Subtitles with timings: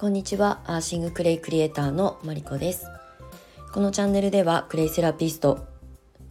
[0.00, 0.60] こんにちは。
[0.64, 2.86] アーシングクレイクリエイターのマリコです。
[3.72, 5.66] このチャンネルではクレイセラピスト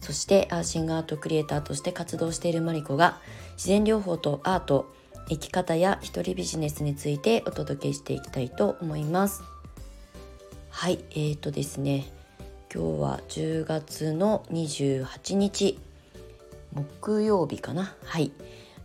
[0.00, 3.18] そしてアーシングアートクリエイターとして活動しているマリコが
[3.56, 4.90] 自然療法とアート
[5.28, 9.42] 生き方や一人ビジネスについてお届けしていきたいと思います。
[10.70, 12.06] はいえーとですね
[12.74, 15.78] 今日は10月の28日
[16.72, 17.94] 木曜日かな。
[18.06, 18.32] はい、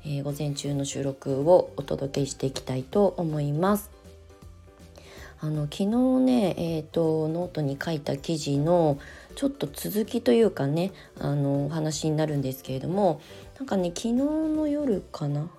[0.03, 4.02] えー、午前中の収録をお届けしていきたいと思います。
[5.43, 5.88] あの昨日
[6.21, 8.97] ね、えーと、ノートに書いた記事の
[9.35, 13.19] ちょっと続きというかねあのお話になるんですけれども
[13.59, 15.49] なんかね昨日の夜かな？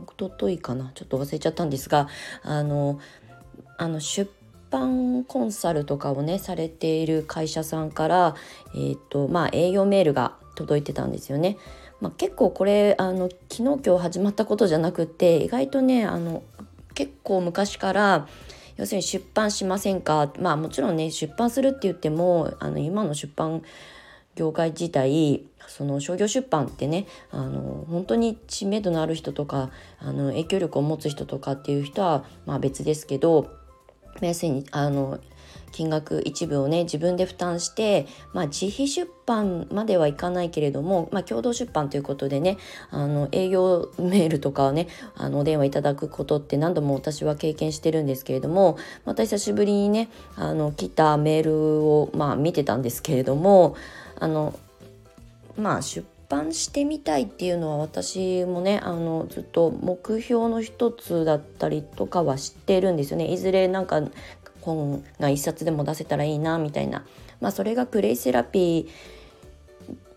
[0.00, 0.92] 一昨日かな？
[0.94, 2.06] ちょっと忘れちゃったんですが
[2.44, 3.00] あの
[3.78, 4.30] あの出
[4.70, 8.36] 版コンサルとかをねされている会社さんから、
[8.76, 11.58] えーとまあ、営業メールが届いてたんですよね。
[12.00, 16.44] まあ、結構これあの昨日今日始まったことじゃなくって意外とねあの
[16.94, 18.28] 結構昔から
[18.76, 20.32] 要するに出版しませんか？
[20.38, 23.62] まあもちろんね出版するって言ってもあの今の出版
[24.34, 33.50] 業界自体その商業出版ってねあの本当に知名度のある人とかあの影響力を持つ人とかっていう人はまあ別ですけど
[34.20, 35.18] 要するにあの
[35.72, 42.58] 金額一部をね自分で負担して、まあ、自費出版まではいかないけれども、まあ、共同出版ということでね
[42.90, 53.74] あの営業メールとかをねあのお電話いただくことって何度も私は経験してるんですけれどもまた久しぶりにねあの来たメールを、まあ、見てたんですけれども
[54.20, 54.58] あの
[55.56, 63.30] まあ出版してみたいっていうのは私もねあのずっと目標の一つだったりとかは知ってるんですよね。
[63.30, 64.02] いずれなんか
[64.62, 67.04] 本が一冊でも出せたらいいなみたいな、
[67.40, 69.22] まあ、それがクレイセラピー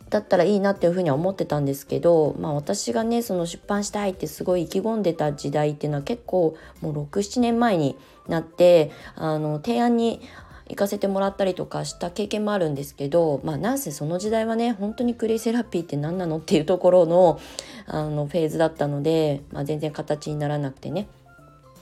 [0.09, 7.97] だったらいいなっていうふうには思ってたんですけど、まあ、私がねその出版したいってすごい意気込んでた時代っていうのは結構もう67年前に
[8.27, 10.21] なってあの提案に
[10.67, 17.39] 行かせてもらったりとかした経験もあるんですけどまあなんせその時代はね本当にクレイセラピーって何なのっていうところの
[17.87, 21.07] あのフェーズだったので、まあ、全然形にならなくてね。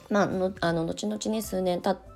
[0.10, 2.13] まあのあの後々ね数年経って、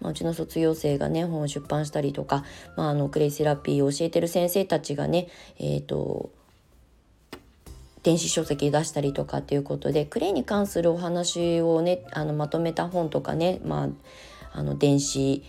[0.00, 2.44] まあ、うちの卒業生がね本を出版したりとか、
[2.76, 5.28] まあ、あのクレイセラピーを教えてる先生たちがね
[5.58, 6.30] えっ、ー、と
[8.02, 13.84] 電子書籍出したりとかっていうことでクレイに関するお話をねあのまとめた本とかね、ま
[14.52, 15.42] あ、あの電子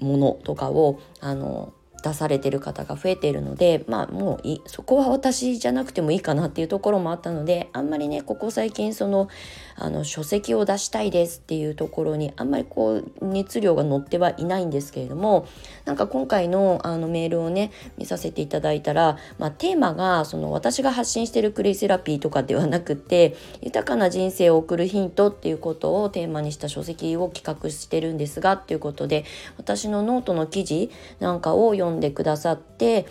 [0.00, 1.72] ものとかをあの
[2.04, 9.28] 出されてる方が増えているのでまあもういそこは私じゃなくてもいいかなっていうところもあったのであんまりねここ最近その
[9.76, 15.48] あの書籍を出したいですっていうところにあんまりこう熱量が乗ってはいないんですけれども
[15.84, 29.24] なんか今回のあのメールをね見させていただいたら、まあ、テーマがその私が発信してるクレイセラピーとかではなくて豊かな人生を送るヒントっていうことをテーマにした書籍を企画してるんですがっていうことで
[29.56, 30.90] 私のノートの記事
[31.20, 33.06] なんかを読んででくださって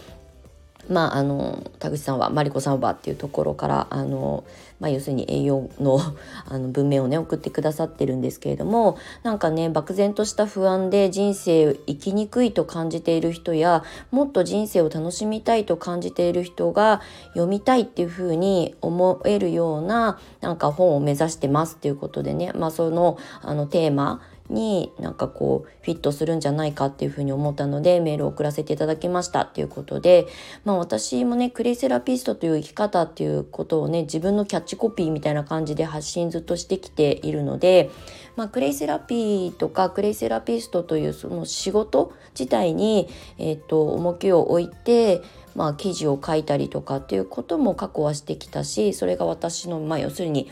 [0.90, 4.44] まあ、あの田口さんはマリコさんはっていうところからあの、
[4.80, 6.00] まあ、要するに栄養の
[6.46, 30.28] あの文面をね送ってくださってるんですけれどもなんかね漠然とした不安で人生生きにくいと感じている人やもっと人生を楽しみたいと感じている人が読みたいっていうふうに思えるようななんか本を目指してますっていうことでね、まあ、そのあのテーマになんかこうフィットするんじゃないかっていうふうに思ったのでメールを送らせていただきましたっていうことで、
[30.66, 37.90] まあ、私もねクレイセラピストという生き方っていうことをね自分のキャッチコピーみたいな感じで発信ずっとしてきているので、
[38.36, 45.22] まあ、クレイセラピーとかクレイセラピストというその仕事自体に、えーと、重きを置いて
[45.56, 50.50] まあ、記事を書いたりとかっていうことも過去はしてきたしそれが私の、まあ、要するに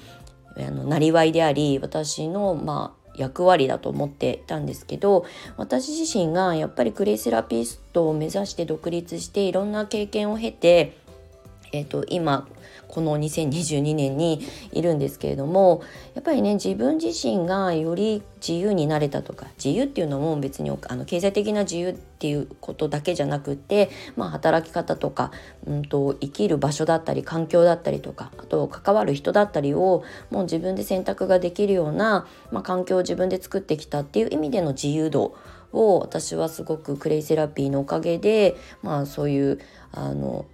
[0.57, 5.25] あのなりわいであり私の、まあ、役割だと思ってたんですけど
[5.57, 10.97] 私自身がやっぱりクレイセラピストを目指して独立していろんな経験を経て、
[11.71, 12.47] えーと、今
[12.91, 15.81] この2022年にいるんですけれども
[16.13, 25.31] やっぱりね自分自身がより自由になれたとか自由っていうのも別にあの経済的な自由っていうことだけじゃなくて、まあ、働き方とか、
[25.65, 35.35] うんと、生きる場所だったり環境だったりとかあと関わる人だったりをもう自分で選択ができるような、まあ、環境を自分で作ってきたっていう意味での自由度
[35.73, 39.59] を私はすごくクレイセラピーのおかげで、まあ、そういう
[39.91, 40.45] あの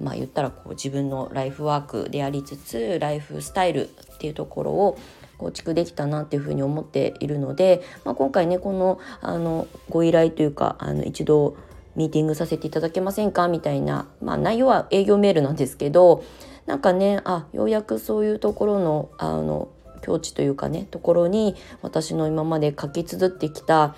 [0.00, 4.98] まあ言ったらこう自分のライフワークでありつつライフスタイルっていうところを
[5.38, 11.56] 構築できたなっていうふうに思っているので、まあ、今回ねこのあのご依頼というかあの一度
[11.96, 13.48] ミーティングさせていただけませんか？
[13.48, 16.24] みたいな、まあ、内容は営業メールなんですけど
[16.66, 19.68] なんかねあようやくそういうところのあの
[20.00, 23.94] 境地というかねところに私の今まで書き綴ってきた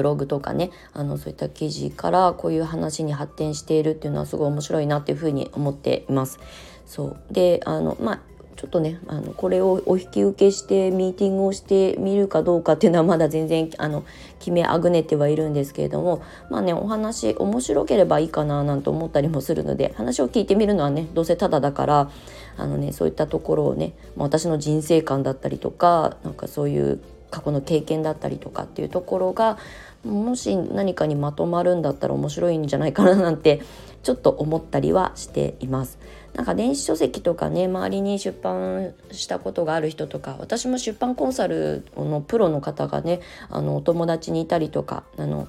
[0.00, 6.40] ブログとかねあのそういった記事からこういう話に発展しているっていうのはすごい面白いなっていうふうに思っています。
[6.86, 8.20] そうであのまあ
[8.56, 14.04] ちょっとねあのこれをお引き受けしてミーティングをしてみるかどうかっていうのはまだ全然あの
[14.38, 22.10] 決めあぐねてはいるんですけれどもまあねお話面白ければいいかななんて思ったりもするので話を聞いてみるのはねどうせただだから
[22.56, 27.00] あのねそういったところをね、ま、私の人生観だったりとかなんかそういう
[27.30, 29.58] 過去の経験だったりとかっていうところが
[30.04, 33.62] もし何かにまとまるんだったら面白いんじゃないかななんて
[34.02, 35.98] ちょっと思ったりはしています。
[36.34, 45.48] なんか電子書籍とかね周りに出版したことがある人とか私も出版コンサルのプロの方がねあのお友達にいたりとかあの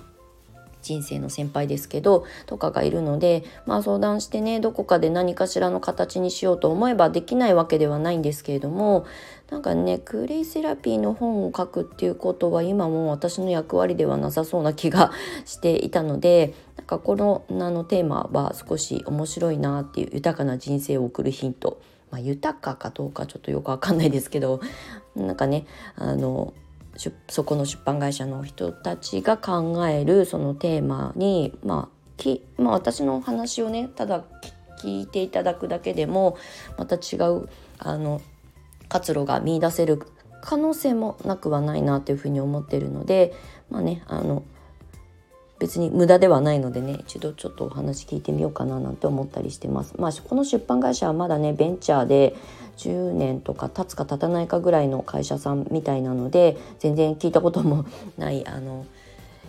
[0.82, 9.06] 人生の先輩ですけどとかがいるのでまあ相談してねどこかで何かしらの形にしようと思えばできないわけではないんですけれども
[9.50, 15.12] なんかねクレイセラピーの本を書くっていうことは今も私の役割ではなさそうな気が
[15.46, 21.82] していたのでなんかこのあのテーマは少し面白いなっていう豊かな人生を送るヒント。
[22.12, 24.60] まあ、豊かかどうかちょっとよくわかんないですけど
[25.16, 26.54] なんかねあの
[27.28, 34.24] そこの出版会社の人たちが考えるそのテーマに、まあきまあ、私の話をねただ
[34.82, 36.38] 聞いていただくだけでも
[36.78, 37.50] また違う
[37.80, 38.22] あの
[38.90, 40.02] 活路が見いだせる
[40.42, 43.34] 可能性もなくはないなというふうに思ってるので
[43.70, 44.44] まあねあの
[45.62, 49.94] 別に無駄ではないのでね一度ちょっとお話聞いてみようかななんて思ったりしてます。
[50.00, 52.36] まあ、この出版会社はまだねベンチャーで
[52.78, 57.86] 10年とか経つか経たないかぐらいの会社さんみたいなので全然聞いたことも
[58.18, 58.88] ないあの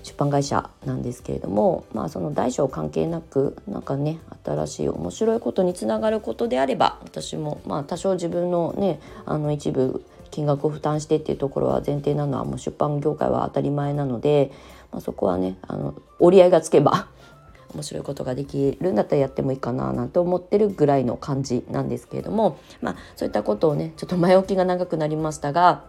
[0.02, 14.50] 出版会社なんですけれどもまあその大小関係なくなんかね新しい面白いことにつながることであれば私もまあ多少自分のねあの一部金額を負担してっていうところは前提なのはもう出版業界は当たり前なので
[14.92, 17.08] まあ、そこはねあの折り合いがつけば
[17.74, 25.84] 面白いことができるんだったらやってもいいかななんて思ってるぐらいの感じなんですけれどもまあそういったことをねちょっと前置きが長くなりましたが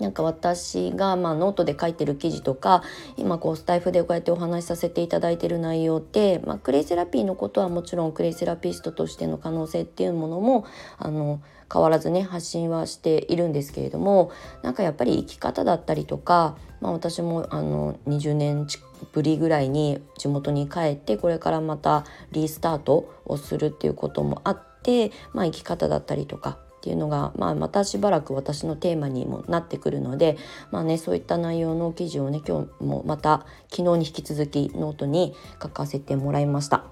[0.00, 2.82] なんか私がまあノートで書いてる記事とか
[3.16, 10.66] 今こうスタイフでこうやってお話しさせていただいてる内容って、まあ、クレイセラピーのことはもちろんクレイセラピストとしての可能性っていうものも
[10.98, 11.40] あの
[11.72, 14.32] 変わらずね発信はしているんですけれども
[14.62, 18.66] なんかやっぱり生き方だったりとか、まあ、私もあの20年
[19.12, 30.38] ぶりぐらいに地元に帰ってこれからまたリスタートをするっていうこともあって、まあ、生き方だったりとかっていうのが、まあ、またしばらく私のテーマにもなってくるので、
[30.70, 36.84] まあね、そういった内容の記事をね今日もまた昨日に引き続きノートに書かせてもらいました。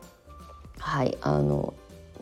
[0.79, 1.73] はいあの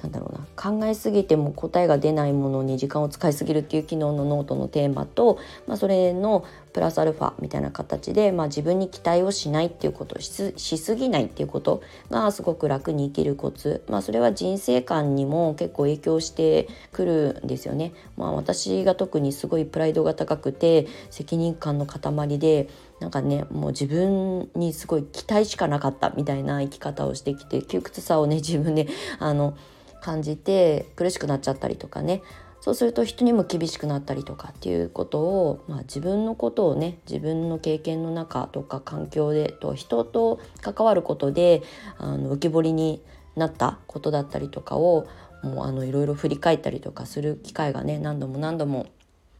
[0.02, 6.44] なんだろうな考えすぎても答えが出ないものに時間を使いすぎるっていう昨日のノートのテーマと、まあ、それの
[6.76, 17.94] プラスアルファみたいな形で、まあ、自分に期待をしないっていうことしすぎないっていうことがすごく楽に生きるコツ、まあ、それは人生観にも結構影響してくるんですよね。
[18.18, 22.68] まあ、私が特にすごいプライドが高くて責任感の塊で
[23.00, 28.86] なんかねもう自分にすごい期待しかなかったみたいな生き方をしてきて窮屈さをね自分で
[29.18, 29.56] あの
[30.02, 32.20] 感じて苦しくなっちゃったりとかね
[32.60, 41.62] そうすると人にも厳しくなったりとかっていうことを、まあ、自分のことをね自分の経験の中とか環境でと人と関わることで
[41.98, 43.02] あの浮き彫りに
[43.36, 45.06] なったことだったりとかを
[45.42, 48.86] もうあのいろいろ振り返ったりとかする機会がね何度も何度も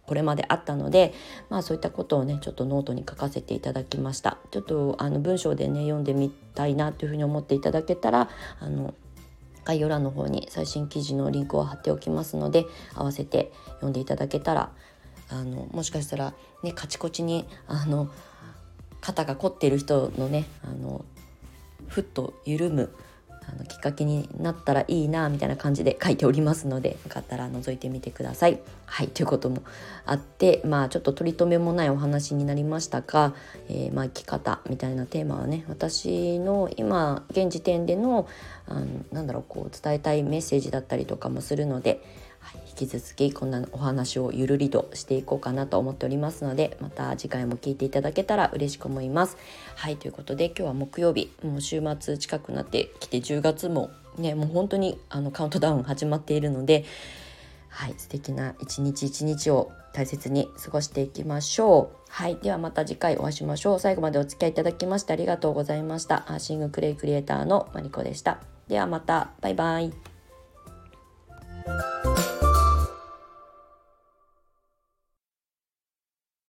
[0.06, 1.12] これまであったので、
[1.50, 4.38] まあ、そういったことをねちょっとノートに書かせていただきました。
[4.52, 8.28] ちょっとあの文章でね読んでみたいなというふうに思っていただけたら
[8.60, 8.94] あの
[9.66, 14.70] 概要欄の方に最新記事のリンクを貼っておきますので合わせて読んでいただけたら
[15.28, 18.08] あのもしかしたらねカチコチにあの
[19.00, 21.04] 肩が凝っている人のねあの
[21.88, 22.94] ふっと緩む
[23.48, 28.58] あのきっかけになったらいいなみたいな感じで書いておりますのでよかったら覗いてみてください。
[28.86, 29.62] はいということも
[30.04, 33.34] あってまあちょっと取り留めもないお話になりましたが、
[33.68, 38.28] えー、まあ、生き方みたいなテーマはね私の今現時点での
[38.68, 42.00] あのなんだろうこう伝えたいメッセージだったりとかもするので。
[42.68, 49.36] 引き続きこんなお話をゆるりとしていこうかなと思っておりますのでまた次回も聞いていただけたら嬉しく思います。
[49.74, 56.84] はいということで今日は木曜日もう週末近くなってきて10月もねもう本当にあのカウントダウン始まっているので
[57.68, 61.96] はい素敵な一日一日を大切に過ごしていきましょう。
[62.10, 62.36] はい。
[62.36, 63.80] ではまた次回お会いしましょう。
[63.80, 66.24] 最後までお付き合いいただきましてありがとうございました。
[66.30, 68.38] アーシングクレイクリエイターのマリコでした。
[68.68, 69.30] ではまた。
[69.40, 70.15] バイバイ。